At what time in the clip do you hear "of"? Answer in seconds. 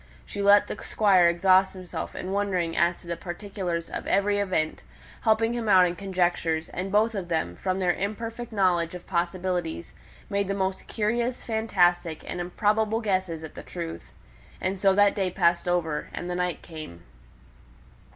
3.87-4.07, 7.13-7.27, 8.95-9.05